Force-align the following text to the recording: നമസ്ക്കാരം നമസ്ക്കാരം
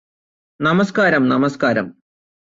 നമസ്ക്കാരം 0.59 1.23
നമസ്ക്കാരം 1.29 1.87